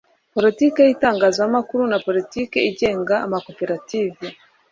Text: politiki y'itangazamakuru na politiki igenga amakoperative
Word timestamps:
politiki 0.35 0.79
y'itangazamakuru 0.83 1.83
na 1.91 1.97
politiki 2.07 2.57
igenga 2.69 3.15
amakoperative 3.25 4.25